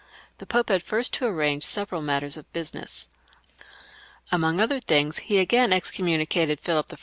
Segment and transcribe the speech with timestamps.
[0.39, 3.07] The Pope had first to arrange several matters of business.
[4.31, 6.97] Among other things he again excom municated Philip I.